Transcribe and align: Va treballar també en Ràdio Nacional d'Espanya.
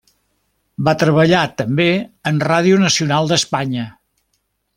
Va 0.87 0.93
treballar 1.03 1.41
també 1.61 1.87
en 2.31 2.41
Ràdio 2.47 2.81
Nacional 2.85 3.31
d'Espanya. 3.33 3.87